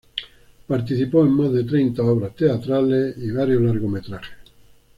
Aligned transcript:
Participó 0.65 1.21
en 1.23 1.31
más 1.33 1.51
de 1.51 1.63
treinta 1.63 2.01
obras 2.01 2.35
teatrales 2.35 3.15
y 3.19 3.29
varios 3.29 3.61
largometrajes. 3.61 4.33